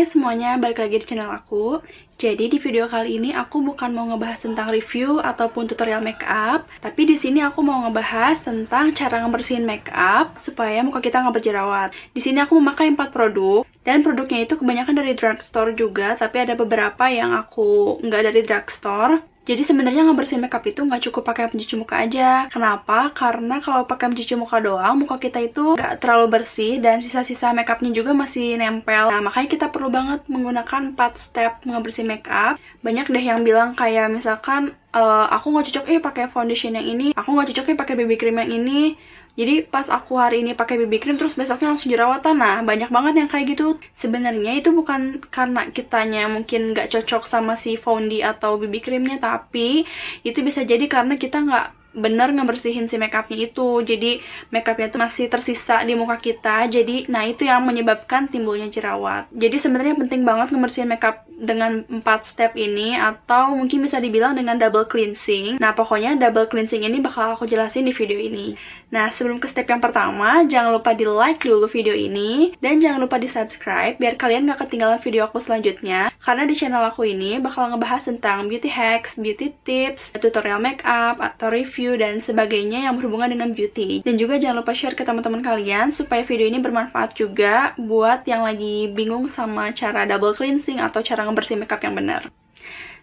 Hai 0.00 0.08
semuanya, 0.08 0.56
balik 0.56 0.80
lagi 0.80 0.96
di 0.96 1.04
channel 1.04 1.28
aku. 1.28 1.76
Jadi 2.16 2.48
di 2.48 2.56
video 2.56 2.88
kali 2.88 3.20
ini 3.20 3.36
aku 3.36 3.60
bukan 3.60 3.92
mau 3.92 4.08
ngebahas 4.08 4.40
tentang 4.48 4.72
review 4.72 5.20
ataupun 5.20 5.68
tutorial 5.68 6.00
makeup 6.00 6.64
Tapi 6.80 7.04
di 7.04 7.20
sini 7.20 7.44
aku 7.44 7.60
mau 7.60 7.84
ngebahas 7.84 8.40
tentang 8.40 8.96
cara 8.96 9.20
ngebersihin 9.20 9.68
makeup 9.68 10.40
Supaya 10.40 10.80
muka 10.80 11.04
kita 11.04 11.20
nggak 11.20 11.36
berjerawat. 11.36 11.92
Di 12.16 12.20
sini 12.24 12.40
aku 12.40 12.56
memakai 12.56 12.96
4 12.96 13.12
produk 13.12 13.68
Dan 13.84 14.00
produknya 14.00 14.48
itu 14.48 14.56
kebanyakan 14.56 14.96
dari 14.96 15.12
drugstore 15.12 15.76
juga 15.76 16.16
Tapi 16.16 16.48
ada 16.48 16.56
beberapa 16.56 17.04
yang 17.12 17.36
aku 17.36 18.00
nggak 18.00 18.24
dari 18.24 18.40
drugstore 18.48 19.20
jadi 19.50 19.66
sebenarnya 19.66 20.06
ngebersihin 20.06 20.46
makeup 20.46 20.62
itu 20.62 20.78
nggak 20.86 21.10
cukup 21.10 21.26
pakai 21.26 21.50
pencuci 21.50 21.74
muka 21.74 21.98
aja. 21.98 22.46
Kenapa? 22.54 23.10
Karena 23.10 23.58
kalau 23.58 23.82
pakai 23.82 24.14
pencuci 24.14 24.38
muka 24.38 24.62
doang, 24.62 24.94
muka 25.02 25.18
kita 25.18 25.42
itu 25.42 25.74
nggak 25.74 25.98
terlalu 25.98 26.38
bersih 26.38 26.78
dan 26.78 27.02
sisa-sisa 27.02 27.50
makeupnya 27.50 27.90
juga 27.90 28.14
masih 28.14 28.54
nempel. 28.54 29.10
Nah, 29.10 29.18
makanya 29.18 29.48
kita 29.50 29.66
perlu 29.74 29.90
banget 29.90 30.22
menggunakan 30.30 30.94
4 30.94 31.18
step 31.18 31.66
ngebersihin 31.66 32.06
makeup. 32.06 32.62
Banyak 32.86 33.10
deh 33.10 33.24
yang 33.26 33.42
bilang 33.42 33.74
kayak 33.74 34.14
misalkan 34.14 34.78
uh, 34.94 35.26
aku 35.34 35.50
nggak 35.50 35.66
cocok 35.74 35.84
eh 35.90 35.98
pakai 35.98 36.24
foundation 36.30 36.78
yang 36.78 36.86
ini, 36.86 37.10
aku 37.18 37.34
nggak 37.34 37.50
cocok 37.50 37.66
eh 37.74 37.78
pakai 37.82 37.94
BB 37.98 38.22
cream 38.22 38.38
yang 38.38 38.54
ini 38.54 38.94
jadi 39.38 39.64
pas 39.66 39.86
aku 39.86 40.18
hari 40.18 40.42
ini 40.42 40.52
pakai 40.58 40.74
BB 40.84 41.00
cream 41.02 41.16
terus 41.16 41.38
besoknya 41.38 41.72
langsung 41.72 41.90
jerawatan. 41.90 42.36
Nah, 42.36 42.56
banyak 42.66 42.90
banget 42.90 43.14
yang 43.24 43.28
kayak 43.30 43.46
gitu. 43.56 43.78
Sebenarnya 43.96 44.58
itu 44.58 44.74
bukan 44.74 45.22
karena 45.30 45.70
kitanya 45.70 46.26
mungkin 46.26 46.74
nggak 46.74 46.90
cocok 46.92 47.24
sama 47.30 47.54
si 47.54 47.78
foundation 47.78 48.26
atau 48.26 48.58
BB 48.58 48.82
creamnya, 48.82 49.18
tapi 49.22 49.86
itu 50.26 50.38
bisa 50.42 50.66
jadi 50.66 50.84
karena 50.90 51.14
kita 51.16 51.40
nggak 51.46 51.66
bener 51.94 52.30
ngebersihin 52.30 52.86
si 52.86 52.96
makeupnya 52.96 53.50
itu. 53.50 53.82
Jadi 53.82 54.20
makeupnya 54.54 54.90
itu 54.90 54.98
masih 54.98 55.26
tersisa 55.26 55.82
di 55.82 55.94
muka 55.98 56.18
kita. 56.18 56.66
Jadi 56.70 57.10
nah 57.10 57.26
itu 57.26 57.46
yang 57.46 57.62
menyebabkan 57.66 58.30
timbulnya 58.30 58.70
jerawat. 58.70 59.26
Jadi 59.34 59.56
sebenarnya 59.58 59.94
penting 59.98 60.22
banget 60.22 60.54
ngebersihin 60.54 60.90
makeup 60.90 61.26
dengan 61.40 61.88
4 61.88 62.04
step 62.22 62.52
ini 62.54 62.94
atau 62.94 63.56
mungkin 63.56 63.80
bisa 63.80 63.96
dibilang 63.96 64.36
dengan 64.36 64.60
double 64.60 64.86
cleansing. 64.86 65.56
Nah 65.56 65.72
pokoknya 65.72 66.20
double 66.20 66.46
cleansing 66.52 66.84
ini 66.84 67.00
bakal 67.00 67.34
aku 67.34 67.48
jelasin 67.48 67.88
di 67.88 67.96
video 67.96 68.20
ini. 68.20 68.54
Nah, 68.90 69.06
sebelum 69.14 69.38
ke 69.38 69.46
step 69.46 69.70
yang 69.70 69.78
pertama, 69.78 70.42
jangan 70.50 70.74
lupa 70.74 70.90
di 70.98 71.06
like 71.06 71.46
dulu 71.46 71.70
video 71.70 71.94
ini, 71.94 72.58
dan 72.58 72.82
jangan 72.82 73.06
lupa 73.06 73.22
di 73.22 73.30
subscribe, 73.30 73.94
biar 74.02 74.18
kalian 74.18 74.50
gak 74.50 74.66
ketinggalan 74.66 74.98
video 74.98 75.30
aku 75.30 75.38
selanjutnya, 75.38 76.10
karena 76.18 76.42
di 76.42 76.58
channel 76.58 76.82
aku 76.82 77.06
ini 77.06 77.38
bakal 77.38 77.70
ngebahas 77.70 78.10
tentang 78.10 78.50
beauty 78.50 78.66
hacks, 78.66 79.14
beauty 79.14 79.54
tips, 79.62 80.10
tutorial 80.18 80.58
makeup, 80.58 81.22
atau 81.22 81.54
review, 81.54 81.79
dan 81.96 82.20
sebagainya 82.20 82.84
yang 82.84 83.00
berhubungan 83.00 83.32
dengan 83.32 83.56
beauty. 83.56 84.04
Dan 84.04 84.20
juga 84.20 84.36
jangan 84.36 84.60
lupa 84.60 84.76
share 84.76 84.92
ke 84.92 85.00
teman-teman 85.00 85.40
kalian, 85.40 85.88
supaya 85.88 86.20
video 86.20 86.44
ini 86.44 86.60
bermanfaat 86.60 87.16
juga 87.16 87.72
buat 87.80 88.28
yang 88.28 88.44
lagi 88.44 88.92
bingung 88.92 89.30
sama 89.32 89.72
cara 89.72 90.04
double 90.04 90.36
cleansing 90.36 90.76
atau 90.76 91.00
cara 91.00 91.24
ngebersihin 91.24 91.64
makeup 91.64 91.80
yang 91.80 91.96
benar. 91.96 92.28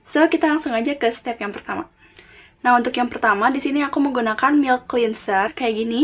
So, 0.06 0.22
kita 0.30 0.46
langsung 0.46 0.78
aja 0.78 0.94
ke 0.94 1.10
step 1.10 1.42
yang 1.42 1.50
pertama. 1.50 1.90
Nah, 2.62 2.78
untuk 2.78 2.94
yang 2.94 3.10
pertama, 3.10 3.50
di 3.50 3.58
sini 3.58 3.82
aku 3.82 3.98
menggunakan 3.98 4.54
milk 4.54 4.86
cleanser 4.86 5.54
kayak 5.58 5.74
gini. 5.78 6.02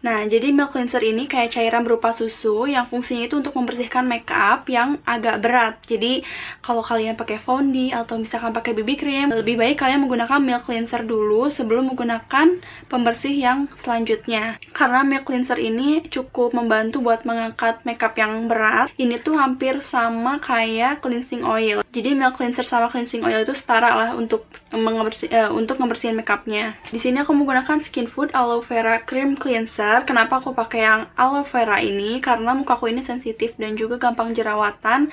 Nah, 0.00 0.24
jadi 0.24 0.48
milk 0.48 0.72
cleanser 0.72 1.04
ini 1.04 1.28
kayak 1.28 1.52
cairan 1.52 1.84
berupa 1.84 2.08
susu 2.16 2.64
yang 2.64 2.88
fungsinya 2.88 3.28
itu 3.28 3.36
untuk 3.36 3.52
membersihkan 3.52 4.08
makeup 4.08 4.64
yang 4.64 4.96
agak 5.04 5.44
berat. 5.44 5.76
Jadi, 5.84 6.24
kalau 6.64 6.80
kalian 6.80 7.20
pakai 7.20 7.36
foundation 7.36 7.92
atau 7.92 8.16
misalkan 8.16 8.56
pakai 8.56 8.72
BB 8.72 8.90
cream, 8.96 9.26
lebih 9.28 9.60
baik 9.60 9.76
kalian 9.84 10.00
menggunakan 10.00 10.40
milk 10.40 10.64
cleanser 10.64 11.04
dulu 11.04 11.52
sebelum 11.52 11.92
menggunakan 11.92 12.64
pembersih 12.88 13.36
yang 13.36 13.68
selanjutnya. 13.76 14.56
Karena 14.72 15.04
milk 15.04 15.28
cleanser 15.28 15.60
ini 15.60 16.00
cukup 16.08 16.56
membantu 16.56 17.04
buat 17.04 17.28
mengangkat 17.28 17.84
makeup 17.84 18.16
yang 18.16 18.48
berat. 18.48 18.88
Ini 18.96 19.20
tuh 19.20 19.36
hampir 19.36 19.84
sama 19.84 20.40
kayak 20.40 21.04
cleansing 21.04 21.44
oil. 21.44 21.84
Jadi 21.92 22.16
milk 22.16 22.40
cleanser 22.40 22.64
sama 22.64 22.88
cleansing 22.88 23.20
oil 23.20 23.44
itu 23.44 23.52
setara 23.52 23.92
lah 23.92 24.10
untuk 24.16 24.48
mengebersih 24.70 25.28
uh, 25.34 25.50
untuk 25.50 25.82
ngebersihin 25.82 26.14
makeupnya. 26.14 26.78
Di 26.88 27.02
sini 27.02 27.18
aku 27.20 27.34
menggunakan 27.34 27.82
Skin 27.82 28.06
Food 28.06 28.30
Aloe 28.30 28.62
Vera 28.62 29.02
Cream 29.02 29.34
Cleanser 29.34 29.89
Kenapa 30.06 30.38
aku 30.38 30.54
pakai 30.54 30.80
yang 30.86 31.00
aloe 31.18 31.46
vera 31.46 31.82
ini? 31.82 32.22
Karena 32.22 32.54
muka 32.54 32.78
aku 32.78 32.86
ini 32.90 33.02
sensitif 33.02 33.58
dan 33.58 33.74
juga 33.74 33.98
gampang 33.98 34.30
jerawatan 34.30 35.10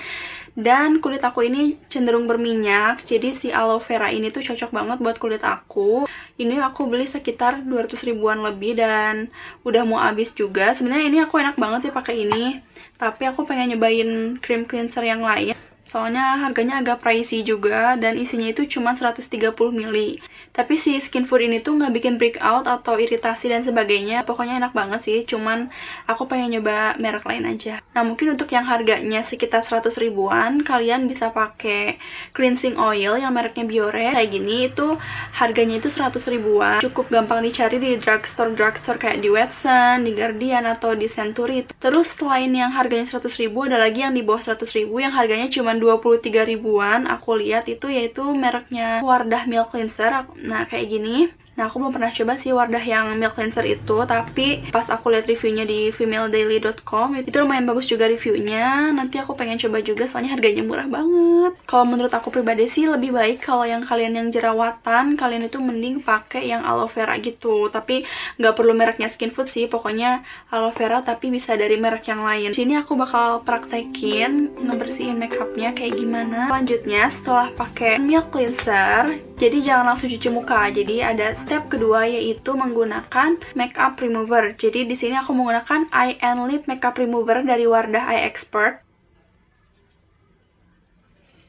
dan 0.57 0.97
kulit 1.05 1.21
aku 1.21 1.45
ini 1.45 1.77
cenderung 1.85 2.25
berminyak 2.25 3.05
jadi 3.05 3.29
si 3.29 3.53
aloe 3.53 3.77
vera 3.77 4.09
ini 4.09 4.33
tuh 4.33 4.41
cocok 4.41 4.73
banget 4.73 4.97
buat 5.01 5.17
kulit 5.21 5.43
aku. 5.45 6.09
Ini 6.37 6.61
aku 6.61 6.89
beli 6.89 7.05
sekitar 7.05 7.61
200 7.65 7.93
ribuan 8.09 8.41
lebih 8.41 8.77
dan 8.77 9.29
udah 9.61 9.85
mau 9.85 10.01
habis 10.01 10.33
juga. 10.33 10.73
Sebenarnya 10.73 11.05
ini 11.09 11.17
aku 11.21 11.37
enak 11.37 11.61
banget 11.61 11.89
sih 11.89 11.93
pakai 11.93 12.25
ini 12.25 12.61
tapi 12.97 13.29
aku 13.29 13.45
pengen 13.45 13.77
nyobain 13.77 14.41
cream 14.41 14.65
cleanser 14.65 15.05
yang 15.05 15.21
lain. 15.21 15.53
Soalnya 15.87 16.43
harganya 16.43 16.83
agak 16.83 16.99
pricey 16.99 17.47
juga 17.47 17.95
dan 17.95 18.19
isinya 18.19 18.51
itu 18.51 18.67
cuma 18.67 18.91
130 18.91 19.55
ml 19.55 20.19
tapi 20.57 20.81
si 20.81 20.97
skin 20.97 21.29
food 21.29 21.45
ini 21.45 21.61
tuh 21.61 21.77
nggak 21.77 21.93
bikin 21.93 22.13
breakout 22.17 22.65
atau 22.65 22.97
iritasi 22.97 23.53
dan 23.53 23.61
sebagainya. 23.61 24.25
Pokoknya 24.25 24.57
enak 24.57 24.73
banget 24.73 25.05
sih 25.05 25.17
cuman 25.29 25.69
aku 26.09 26.25
pengen 26.25 26.57
nyoba 26.57 26.97
merek 26.97 27.29
lain 27.29 27.45
aja. 27.45 27.77
Nah 27.93 28.01
mungkin 28.01 28.33
untuk 28.33 28.49
yang 28.49 28.65
harganya 28.65 29.21
sekitar 29.21 29.61
100 29.61 29.93
ribuan 30.01 30.65
kalian 30.65 31.05
bisa 31.05 31.29
pakai 31.29 32.01
cleansing 32.33 32.73
oil 32.81 33.21
yang 33.21 33.37
mereknya 33.37 33.69
Biore. 33.69 34.17
Kayak 34.17 34.33
gini 34.33 34.55
itu 34.65 34.97
harganya 35.37 35.77
itu 35.77 35.93
100 35.93 36.17
ribuan. 36.33 36.81
Cukup 36.81 37.13
gampang 37.13 37.45
dicari 37.45 37.77
di 37.77 38.01
drugstore 38.01 38.57
drugstore 38.57 38.97
kayak 38.97 39.21
di 39.21 39.29
Watson, 39.29 40.09
di 40.09 40.17
Guardian 40.17 40.65
atau 40.65 40.97
di 40.97 41.05
Century. 41.05 41.69
Terus 41.77 42.17
selain 42.17 42.49
yang 42.49 42.73
harganya 42.73 43.05
100 43.05 43.29
ribu 43.37 43.69
ada 43.69 43.77
lagi 43.77 44.01
yang 44.01 44.17
di 44.17 44.25
bawah 44.25 44.41
100 44.41 44.65
ribu 44.73 44.97
yang 44.97 45.13
harganya 45.13 45.53
cuma 45.53 45.77
23 45.77 46.49
ribuan. 46.49 47.05
Aku 47.05 47.37
lihat 47.37 47.69
itu 47.69 47.93
yaitu 47.93 48.25
mereknya 48.33 49.05
Wardah 49.05 49.45
Milk 49.45 49.69
Cleanser 49.69 50.25
nah 50.47 50.63
kayak 50.65 50.87
gini 50.87 51.29
Nah, 51.57 51.73
aku 51.73 51.81
belum 51.81 51.89
pernah 51.89 52.13
coba 52.13 52.37
sih 52.37 52.53
Wardah 52.53 52.85
yang 52.85 53.17
milk 53.17 53.33
cleanser 53.33 53.65
itu, 53.65 53.97
tapi 54.05 54.69
pas 54.69 54.85
aku 54.93 55.09
lihat 55.09 55.25
reviewnya 55.25 55.65
di 55.65 55.89
femaildaily.com 55.89 57.17
itu 57.17 57.33
lumayan 57.33 57.65
bagus 57.65 57.89
juga 57.89 58.05
reviewnya. 58.05 58.93
Nanti 58.93 59.17
aku 59.17 59.33
pengen 59.33 59.57
coba 59.57 59.81
juga 59.81 60.05
soalnya 60.05 60.37
harganya 60.37 60.61
murah 60.61 60.85
banget. 60.85 61.57
Kalau 61.65 61.85
menurut 61.89 62.13
aku 62.13 62.29
pribadi 62.29 62.69
sih 62.69 62.85
lebih 62.85 63.09
baik 63.09 63.41
kalau 63.41 63.65
yang 63.65 63.81
kalian 63.81 64.13
yang 64.13 64.29
jerawatan, 64.29 65.17
kalian 65.17 65.49
itu 65.49 65.57
mending 65.57 66.05
pakai 66.05 66.45
yang 66.45 66.61
aloe 66.61 66.93
vera 66.93 67.17
gitu. 67.17 67.73
Tapi 67.73 68.05
nggak 68.37 68.53
perlu 68.53 68.77
mereknya 68.77 69.09
Skin 69.09 69.33
Food 69.33 69.49
sih, 69.49 69.65
pokoknya 69.65 70.21
aloe 70.53 70.77
vera 70.77 71.01
tapi 71.01 71.33
bisa 71.33 71.57
dari 71.57 71.81
merek 71.81 72.05
yang 72.05 72.21
lain. 72.21 72.53
Sini 72.53 72.77
aku 72.77 72.93
bakal 72.93 73.41
praktekin 73.41 74.53
ngebersihin 74.61 75.17
makeupnya 75.17 75.73
kayak 75.73 75.97
gimana. 75.97 76.53
Selanjutnya 76.53 77.09
setelah 77.09 77.49
pakai 77.57 77.97
milk 77.97 78.29
cleanser, 78.29 79.09
jadi 79.37 79.61
jangan 79.61 79.93
langsung 79.93 80.09
cuci 80.09 80.29
muka. 80.33 80.65
Jadi 80.73 81.05
ada 81.05 81.37
step 81.37 81.69
kedua 81.69 82.09
yaitu 82.09 82.57
menggunakan 82.57 83.37
makeup 83.53 84.01
remover. 84.01 84.57
Jadi 84.57 84.89
di 84.89 84.97
sini 84.97 85.13
aku 85.13 85.37
menggunakan 85.37 85.93
eye 85.93 86.17
and 86.25 86.49
lip 86.49 86.65
makeup 86.65 86.97
remover 86.97 87.45
dari 87.45 87.69
Wardah 87.69 88.09
Eye 88.09 88.25
Expert. 88.25 88.86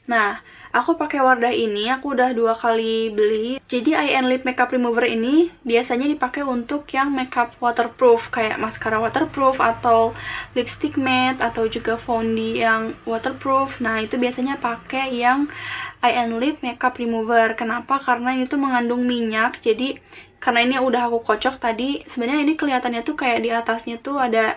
Nah, 0.08 0.40
aku 0.72 0.96
pakai 0.96 1.20
Wardah 1.20 1.52
ini, 1.52 1.92
aku 1.92 2.16
udah 2.16 2.32
dua 2.32 2.56
kali 2.56 3.12
beli. 3.12 3.60
Jadi 3.68 3.92
eye 3.92 4.16
and 4.16 4.32
lip 4.32 4.48
makeup 4.48 4.72
remover 4.72 5.04
ini 5.04 5.52
biasanya 5.68 6.08
dipakai 6.08 6.40
untuk 6.48 6.88
yang 6.96 7.12
makeup 7.12 7.52
waterproof 7.60 8.32
kayak 8.32 8.56
maskara 8.56 8.96
waterproof 8.96 9.60
atau 9.60 10.16
lipstick 10.56 10.96
matte 10.96 11.44
atau 11.44 11.68
juga 11.68 12.00
foundation 12.00 12.56
yang 12.56 12.82
waterproof. 13.04 13.76
Nah, 13.84 14.00
itu 14.00 14.16
biasanya 14.16 14.56
pakai 14.56 15.12
yang 15.12 15.52
eye 16.00 16.16
and 16.16 16.40
lip 16.40 16.64
makeup 16.64 16.96
remover. 16.96 17.52
Kenapa? 17.52 18.00
Karena 18.00 18.32
ini 18.32 18.48
tuh 18.48 18.56
mengandung 18.56 19.04
minyak. 19.04 19.60
Jadi 19.60 20.00
karena 20.38 20.62
ini 20.64 20.78
udah 20.78 21.10
aku 21.10 21.26
kocok 21.26 21.58
tadi, 21.58 22.06
sebenarnya 22.06 22.46
ini 22.46 22.54
kelihatannya 22.54 23.02
tuh 23.02 23.18
kayak 23.18 23.42
di 23.42 23.50
atasnya 23.50 23.98
tuh 23.98 24.22
ada 24.22 24.56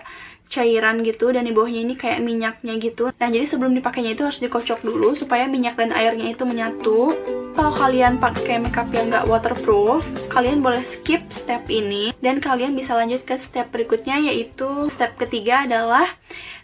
cairan 0.52 1.00
gitu 1.00 1.32
dan 1.32 1.48
di 1.48 1.52
bawahnya 1.56 1.80
ini 1.80 1.94
kayak 1.96 2.20
minyaknya 2.20 2.76
gitu. 2.76 3.08
Nah, 3.16 3.28
jadi 3.32 3.48
sebelum 3.48 3.72
dipakainya 3.72 4.12
itu 4.12 4.28
harus 4.28 4.36
dikocok 4.36 4.84
dulu 4.84 5.16
supaya 5.16 5.48
minyak 5.48 5.80
dan 5.80 5.96
airnya 5.96 6.28
itu 6.36 6.44
menyatu. 6.44 7.16
Kalau 7.56 7.72
kalian 7.72 8.20
pakai 8.20 8.60
makeup 8.60 8.92
yang 8.92 9.08
nggak 9.08 9.24
waterproof, 9.32 10.04
kalian 10.28 10.60
boleh 10.60 10.84
skip 10.84 11.24
step 11.32 11.64
ini 11.72 12.12
dan 12.20 12.44
kalian 12.44 12.76
bisa 12.76 12.92
lanjut 12.92 13.24
ke 13.24 13.40
step 13.40 13.72
berikutnya 13.72 14.20
yaitu 14.28 14.92
step 14.92 15.16
ketiga 15.16 15.64
adalah 15.64 16.12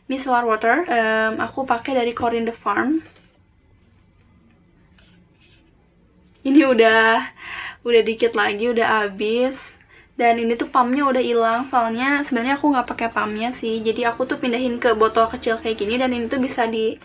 micellar 0.05 0.45
water. 0.45 0.85
Um, 0.85 1.41
aku 1.41 1.65
pakai 1.65 1.97
dari 1.97 2.13
Corinne 2.13 2.45
the 2.45 2.57
Farm. 2.57 3.01
ini 6.49 6.65
udah 6.65 7.29
udah 7.85 8.03
dikit 8.03 8.33
lagi 8.33 8.73
udah 8.73 9.05
habis 9.05 9.57
dan 10.19 10.35
ini 10.35 10.59
tuh 10.59 10.67
pumpnya 10.67 11.07
udah 11.07 11.23
hilang 11.23 11.71
soalnya 11.71 12.27
sebenarnya 12.27 12.59
aku 12.59 12.75
nggak 12.75 12.89
pakai 12.91 13.09
pumpnya 13.15 13.55
sih 13.55 13.79
jadi 13.87 14.11
aku 14.11 14.27
tuh 14.27 14.43
pindahin 14.43 14.83
ke 14.83 14.93
botol 14.99 15.31
kecil 15.31 15.63
kayak 15.63 15.79
gini 15.79 15.95
dan 15.95 16.11
ini 16.11 16.27
tuh 16.27 16.43
bisa 16.43 16.67
di 16.67 16.99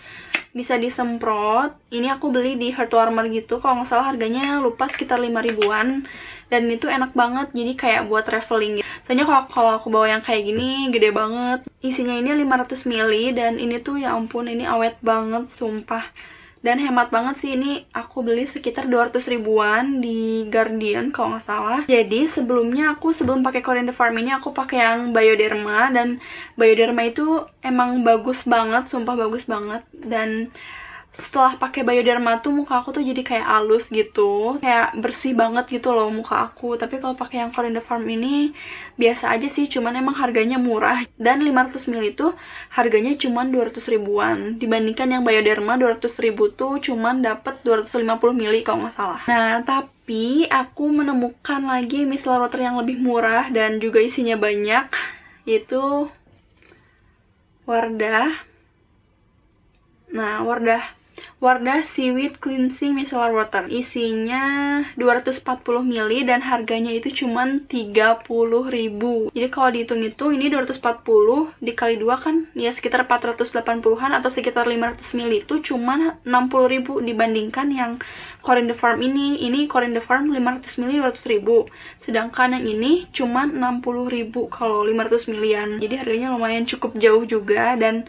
bisa 0.54 0.78
disemprot 0.82 1.78
ini 1.94 2.10
aku 2.10 2.34
beli 2.34 2.58
di 2.58 2.74
Heartwarmer 2.74 3.30
gitu 3.30 3.62
kalau 3.62 3.82
nggak 3.82 3.90
salah 3.90 4.10
harganya 4.14 4.58
lupa 4.58 4.90
sekitar 4.90 5.22
5 5.22 5.30
ribuan 5.30 6.10
dan 6.54 6.70
itu 6.70 6.86
enak 6.86 7.18
banget 7.18 7.50
jadi 7.50 7.74
kayak 7.74 8.02
buat 8.06 8.30
traveling 8.30 8.78
gitu. 8.78 8.88
Soalnya 9.10 9.26
kalau 9.26 9.44
kalau 9.50 9.72
aku 9.82 9.90
bawa 9.90 10.14
yang 10.14 10.22
kayak 10.22 10.46
gini 10.46 10.94
gede 10.94 11.10
banget. 11.10 11.66
Isinya 11.82 12.14
ini 12.14 12.30
500 12.46 12.86
ml 12.86 13.14
dan 13.34 13.58
ini 13.58 13.82
tuh 13.82 13.98
ya 13.98 14.14
ampun 14.14 14.46
ini 14.46 14.70
awet 14.70 15.02
banget 15.02 15.50
sumpah. 15.58 16.14
Dan 16.64 16.80
hemat 16.80 17.12
banget 17.12 17.44
sih 17.44 17.60
ini 17.60 17.84
aku 17.92 18.24
beli 18.24 18.48
sekitar 18.48 18.88
200 18.88 19.20
ribuan 19.28 20.00
di 20.00 20.48
Guardian 20.48 21.12
kalau 21.12 21.36
nggak 21.36 21.44
salah. 21.44 21.82
Jadi 21.92 22.32
sebelumnya 22.32 22.96
aku 22.96 23.12
sebelum 23.12 23.44
pakai 23.44 23.60
Korean 23.60 23.84
The 23.84 23.92
Farm 23.92 24.16
ini 24.16 24.32
aku 24.32 24.56
pakai 24.56 24.80
yang 24.80 25.12
Bioderma 25.12 25.92
dan 25.92 26.24
Bioderma 26.56 27.04
itu 27.04 27.44
emang 27.60 28.08
bagus 28.08 28.48
banget, 28.48 28.88
sumpah 28.88 29.20
bagus 29.20 29.44
banget 29.44 29.84
dan 29.92 30.56
setelah 31.14 31.62
pakai 31.62 31.86
bioderma 31.86 32.42
tuh 32.42 32.50
muka 32.50 32.82
aku 32.82 32.90
tuh 32.90 33.06
jadi 33.06 33.22
kayak 33.22 33.46
halus 33.46 33.86
gitu. 33.94 34.58
Kayak 34.58 34.98
bersih 34.98 35.38
banget 35.38 35.70
gitu 35.70 35.94
loh 35.94 36.10
muka 36.10 36.50
aku. 36.50 36.74
Tapi 36.74 36.98
kalau 36.98 37.14
pakai 37.14 37.46
yang 37.46 37.54
The 37.54 37.86
Farm 37.86 38.10
ini 38.10 38.50
biasa 38.98 39.30
aja 39.30 39.46
sih. 39.54 39.70
Cuman 39.70 39.94
emang 39.94 40.18
harganya 40.18 40.58
murah. 40.58 41.06
Dan 41.22 41.46
500 41.46 41.78
ml 41.94 42.18
itu 42.18 42.28
harganya 42.74 43.14
cuman 43.14 43.54
200 43.54 43.94
ribuan. 43.94 44.38
Dibandingkan 44.58 45.14
yang 45.14 45.22
bioderma 45.22 45.78
200 45.78 46.02
ribu 46.18 46.50
tuh 46.50 46.82
cuman 46.82 47.22
dapet 47.22 47.62
250 47.62 48.10
ml 48.34 48.56
kalau 48.66 48.90
nggak 48.90 48.98
salah. 48.98 49.22
Nah 49.30 49.62
tapi 49.62 50.50
aku 50.50 50.90
menemukan 50.90 51.62
lagi 51.62 52.10
micellar 52.10 52.42
water 52.42 52.58
yang 52.58 52.82
lebih 52.82 52.98
murah 52.98 53.54
dan 53.54 53.78
juga 53.78 54.02
isinya 54.02 54.34
banyak 54.34 54.90
yaitu 55.46 56.10
Wardah. 57.64 58.44
Nah, 60.12 60.44
Wardah 60.44 61.03
Wardah 61.44 61.84
Seaweed 61.84 62.40
Cleansing 62.40 62.96
Micellar 62.96 63.36
Water. 63.36 63.68
Isinya 63.68 64.80
240 64.96 65.44
ml 65.84 66.12
dan 66.24 66.40
harganya 66.40 66.96
itu 66.96 67.24
cuman 67.24 67.68
30.000. 67.68 69.36
Jadi 69.36 69.48
kalau 69.52 69.70
dihitung-hitung 69.76 70.32
ini 70.40 70.48
240 70.48 71.60
dikali 71.60 71.96
2 72.00 72.24
kan 72.24 72.36
ya 72.56 72.72
sekitar 72.72 73.04
480-an 73.04 74.12
atau 74.24 74.30
sekitar 74.32 74.64
500 74.64 75.04
ml 75.20 75.34
itu 75.44 75.56
cuman 75.74 76.16
60.000 76.24 77.12
dibandingkan 77.12 77.68
yang 77.76 77.92
Corin 78.40 78.72
the 78.72 78.76
Farm 78.76 79.04
ini. 79.04 79.44
Ini 79.44 79.68
Corin 79.68 79.92
the 79.92 80.04
Farm 80.04 80.32
500 80.32 80.80
ml 80.80 81.12
200.000. 81.12 82.08
Sedangkan 82.08 82.56
yang 82.56 82.66
ini 82.66 83.12
cuman 83.12 83.60
60.000 83.60 84.32
kalau 84.48 84.88
500 84.88 85.28
ml. 85.28 85.70
Jadi 85.84 85.96
harganya 86.00 86.32
lumayan 86.32 86.64
cukup 86.64 86.96
jauh 86.96 87.28
juga 87.28 87.76
dan 87.76 88.08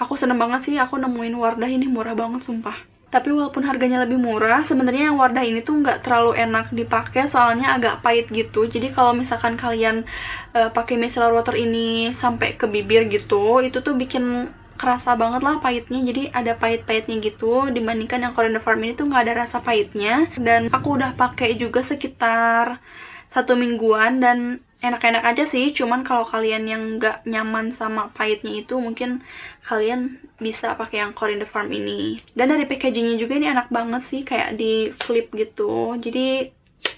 aku 0.00 0.16
seneng 0.16 0.40
banget 0.40 0.60
sih 0.66 0.74
aku 0.80 0.96
nemuin 0.96 1.36
Wardah 1.36 1.68
ini 1.68 1.86
murah 1.86 2.16
banget 2.16 2.48
sumpah. 2.48 2.88
Tapi 3.10 3.34
walaupun 3.34 3.66
harganya 3.66 4.06
lebih 4.06 4.22
murah 4.22 4.62
sebenarnya 4.62 5.10
yang 5.10 5.18
Wardah 5.18 5.42
ini 5.42 5.60
tuh 5.60 5.82
nggak 5.82 6.06
terlalu 6.06 6.38
enak 6.38 6.72
dipakai 6.72 7.26
soalnya 7.28 7.76
agak 7.76 8.00
pahit 8.00 8.30
gitu. 8.32 8.64
Jadi 8.70 8.94
kalau 8.94 9.12
misalkan 9.12 9.60
kalian 9.60 10.08
uh, 10.56 10.70
pakai 10.72 10.96
micellar 10.96 11.34
water 11.34 11.58
ini 11.58 12.14
sampai 12.16 12.54
ke 12.54 12.64
bibir 12.70 13.10
gitu 13.12 13.60
itu 13.60 13.82
tuh 13.82 13.98
bikin 13.98 14.48
kerasa 14.80 15.18
banget 15.18 15.42
lah 15.44 15.60
pahitnya. 15.60 16.00
Jadi 16.00 16.32
ada 16.32 16.56
pahit-pahitnya 16.56 17.20
gitu 17.20 17.68
dibandingkan 17.68 18.24
yang 18.24 18.32
Korean 18.32 18.56
Farm 18.64 18.80
ini 18.80 18.96
tuh 18.96 19.10
nggak 19.10 19.22
ada 19.28 19.34
rasa 19.44 19.58
pahitnya. 19.60 20.30
Dan 20.40 20.72
aku 20.72 20.96
udah 20.96 21.12
pakai 21.18 21.58
juga 21.60 21.84
sekitar 21.84 22.80
satu 23.28 23.58
mingguan 23.58 24.22
dan 24.22 24.64
enak-enak 24.80 25.24
aja 25.24 25.44
sih 25.44 25.76
cuman 25.76 26.00
kalau 26.02 26.24
kalian 26.24 26.64
yang 26.64 26.82
nggak 26.96 27.28
nyaman 27.28 27.76
sama 27.76 28.08
pahitnya 28.16 28.64
itu 28.64 28.80
mungkin 28.80 29.20
kalian 29.68 30.16
bisa 30.40 30.72
pakai 30.74 31.04
yang 31.04 31.12
Corin 31.12 31.38
the 31.38 31.46
Farm 31.46 31.68
ini. 31.70 32.18
Dan 32.32 32.48
dari 32.48 32.64
packagingnya 32.64 33.20
juga 33.20 33.36
ini 33.36 33.46
enak 33.52 33.68
banget 33.68 34.02
sih 34.08 34.24
kayak 34.24 34.56
di 34.56 34.88
flip 34.96 35.28
gitu. 35.36 35.94
Jadi 36.00 36.48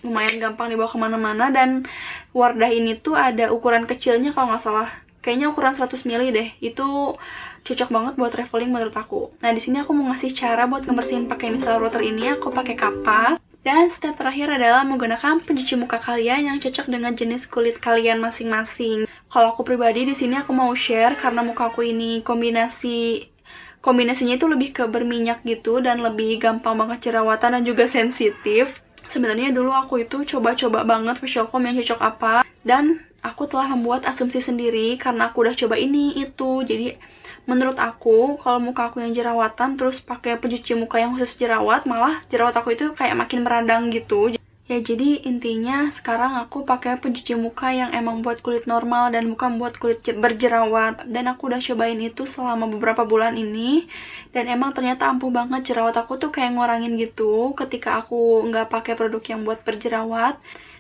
lumayan 0.06 0.38
gampang 0.38 0.70
dibawa 0.70 0.88
ke 0.88 0.99
mana-mana. 0.99 1.50
Dan 1.50 1.84
Wardah 2.31 2.70
ini 2.70 2.96
tuh 3.02 3.19
ada 3.19 3.50
ukuran 3.50 3.84
kecilnya 3.90 4.31
kalau 4.31 4.55
nggak 4.55 4.62
salah. 4.62 4.88
Kayaknya 5.23 5.50
ukuran 5.50 5.75
100 5.75 6.06
ml 6.06 6.31
deh. 6.31 6.49
Itu 6.62 7.19
cocok 7.67 7.90
banget 7.90 8.14
buat 8.14 8.31
traveling 8.31 8.70
menurut 8.70 8.94
aku. 8.94 9.34
Nah 9.43 9.50
di 9.50 9.58
sini 9.58 9.82
aku 9.82 9.90
mau 9.90 10.14
ngasih 10.14 10.34
cara 10.38 10.70
buat 10.70 10.87
ngebersihin 10.87 11.26
pakai 11.26 11.50
micellar 11.50 11.82
water 11.82 12.02
ini. 12.02 12.31
Aku 12.38 12.55
pakai 12.55 12.79
kapas 12.79 13.41
dan 13.62 13.86
step 13.94 14.18
terakhir 14.18 14.50
adalah 14.50 14.82
menggunakan 14.82 15.38
pencuci 15.46 15.78
muka 15.78 16.02
kalian 16.02 16.50
yang 16.50 16.58
cocok 16.58 16.90
dengan 16.90 17.14
jenis 17.14 17.46
kulit 17.46 17.78
kalian 17.78 18.18
masing-masing. 18.18 19.06
Kalau 19.30 19.54
aku 19.54 19.62
pribadi 19.62 20.02
di 20.02 20.18
sini 20.18 20.34
aku 20.34 20.50
mau 20.50 20.74
share 20.74 21.14
karena 21.14 21.46
muka 21.46 21.70
aku 21.70 21.86
ini 21.86 22.26
kombinasi 22.26 23.30
kombinasinya 23.78 24.34
itu 24.38 24.46
lebih 24.50 24.74
ke 24.74 24.84
berminyak 24.90 25.46
gitu 25.46 25.78
dan 25.78 26.02
lebih 26.02 26.42
gampang 26.42 26.74
banget 26.74 27.10
jerawatan 27.10 27.58
dan 27.58 27.62
juga 27.62 27.86
sensitif. 27.86 28.82
Sebenarnya 29.06 29.54
dulu 29.54 29.70
aku 29.70 30.02
itu 30.02 30.26
coba-coba 30.26 30.82
banget 30.82 31.22
facial 31.22 31.46
foam 31.46 31.62
yang 31.62 31.78
cocok 31.78 32.00
apa 32.02 32.34
dan 32.66 32.98
aku 33.22 33.46
telah 33.46 33.70
membuat 33.70 34.02
asumsi 34.10 34.42
sendiri 34.42 34.98
karena 34.98 35.30
aku 35.30 35.46
udah 35.46 35.54
coba 35.54 35.78
ini 35.78 36.18
itu. 36.18 36.66
Jadi 36.66 36.98
menurut 37.44 37.78
aku 37.78 38.38
kalau 38.38 38.62
muka 38.62 38.90
aku 38.90 39.02
yang 39.02 39.12
jerawatan 39.12 39.74
terus 39.74 39.98
pakai 39.98 40.38
pencuci 40.38 40.78
muka 40.78 41.02
yang 41.02 41.18
khusus 41.18 41.34
jerawat 41.42 41.82
malah 41.90 42.22
jerawat 42.30 42.54
aku 42.54 42.78
itu 42.78 42.94
kayak 42.94 43.18
makin 43.18 43.42
meradang 43.42 43.90
gitu. 43.90 44.30
Ya 44.70 44.78
jadi 44.78 45.26
intinya 45.26 45.90
sekarang 45.90 46.38
aku 46.38 46.62
pakai 46.62 46.94
pencuci 46.96 47.34
muka 47.34 47.74
yang 47.74 47.90
emang 47.90 48.22
buat 48.22 48.40
kulit 48.46 48.64
normal 48.70 49.10
dan 49.10 49.26
bukan 49.28 49.58
buat 49.58 49.74
kulit 49.76 50.06
berjerawat. 50.06 51.10
Dan 51.10 51.26
aku 51.26 51.50
udah 51.50 51.58
cobain 51.58 51.98
itu 51.98 52.30
selama 52.30 52.70
beberapa 52.70 53.02
bulan 53.02 53.34
ini 53.34 53.90
dan 54.30 54.46
emang 54.46 54.70
ternyata 54.70 55.10
ampuh 55.10 55.34
banget. 55.34 55.74
Jerawat 55.74 55.98
aku 55.98 56.16
tuh 56.16 56.30
kayak 56.30 56.54
ngurangin 56.54 56.94
gitu 56.94 57.58
ketika 57.58 58.06
aku 58.06 58.46
nggak 58.48 58.70
pakai 58.70 58.94
produk 58.94 59.22
yang 59.26 59.42
buat 59.42 59.66
berjerawat. 59.66 60.38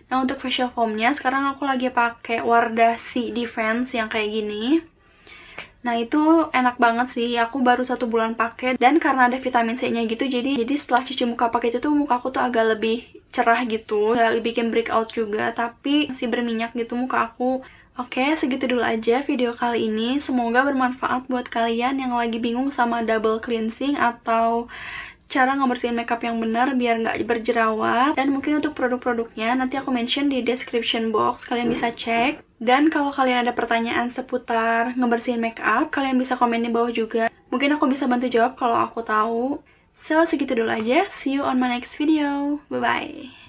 Nah 0.08 0.16
untuk 0.22 0.38
facial 0.38 0.70
foamnya 0.70 1.12
sekarang 1.18 1.50
aku 1.50 1.66
lagi 1.66 1.90
pakai 1.90 2.38
Wardah 2.38 2.96
C 2.96 3.34
Defense 3.34 3.98
yang 3.98 4.06
kayak 4.06 4.30
gini 4.30 4.91
Nah 5.82 5.94
itu 5.98 6.46
enak 6.54 6.78
banget 6.78 7.08
sih, 7.10 7.34
aku 7.34 7.58
baru 7.58 7.82
satu 7.82 8.06
bulan 8.06 8.38
pakai 8.38 8.78
dan 8.78 9.02
karena 9.02 9.26
ada 9.26 9.38
vitamin 9.42 9.74
C-nya 9.74 10.06
gitu, 10.06 10.24
jadi 10.30 10.54
jadi 10.62 10.74
setelah 10.78 11.02
cuci 11.02 11.24
muka 11.26 11.50
pakai 11.50 11.74
itu 11.74 11.78
tuh 11.82 11.90
muka 11.90 12.22
aku 12.22 12.30
tuh 12.30 12.38
agak 12.38 12.78
lebih 12.78 13.02
cerah 13.34 13.60
gitu, 13.66 14.14
gak 14.14 14.38
bikin 14.46 14.70
breakout 14.70 15.10
juga, 15.10 15.50
tapi 15.50 16.06
masih 16.14 16.30
berminyak 16.30 16.70
gitu 16.78 16.94
muka 16.94 17.26
aku. 17.34 17.66
Oke, 18.00 18.24
segitu 18.40 18.64
dulu 18.72 18.80
aja 18.80 19.20
video 19.20 19.52
kali 19.52 19.84
ini. 19.84 20.16
Semoga 20.16 20.64
bermanfaat 20.64 21.28
buat 21.28 21.44
kalian 21.52 22.00
yang 22.00 22.16
lagi 22.16 22.40
bingung 22.40 22.72
sama 22.72 23.04
double 23.04 23.36
cleansing 23.44 24.00
atau 24.00 24.64
cara 25.32 25.56
ngebersihin 25.56 25.96
makeup 25.96 26.20
yang 26.20 26.36
benar 26.36 26.76
biar 26.76 27.00
nggak 27.00 27.24
berjerawat. 27.24 28.20
Dan 28.20 28.36
mungkin 28.36 28.60
untuk 28.60 28.76
produk-produknya 28.76 29.56
nanti 29.56 29.80
aku 29.80 29.88
mention 29.88 30.28
di 30.28 30.44
description 30.44 31.08
box. 31.08 31.48
Kalian 31.48 31.72
bisa 31.72 31.88
cek. 31.96 32.44
Dan 32.60 32.92
kalau 32.92 33.10
kalian 33.10 33.48
ada 33.48 33.56
pertanyaan 33.56 34.12
seputar 34.12 34.92
ngebersihin 34.94 35.40
makeup 35.40 35.88
kalian 35.88 36.20
bisa 36.20 36.36
komen 36.36 36.62
di 36.62 36.70
bawah 36.70 36.92
juga. 36.92 37.32
Mungkin 37.48 37.80
aku 37.80 37.88
bisa 37.88 38.04
bantu 38.04 38.28
jawab 38.28 38.60
kalau 38.60 38.76
aku 38.76 39.00
tahu. 39.00 39.64
So 40.04 40.20
segitu 40.28 40.52
dulu 40.52 40.68
aja. 40.68 41.08
See 41.18 41.40
you 41.40 41.42
on 41.42 41.56
my 41.56 41.72
next 41.72 41.96
video. 41.96 42.60
Bye 42.68 42.82
bye 42.84 43.41